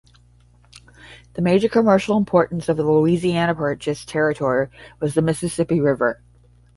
The 1.35 1.43
major 1.43 1.69
commercial 1.69 2.17
importance 2.17 2.67
of 2.67 2.77
the 2.77 2.83
Louisiana 2.83 3.53
Purchase 3.53 4.03
territory 4.03 4.69
was 4.99 5.13
the 5.13 5.21
Mississippi 5.21 5.79
River. 5.79 6.23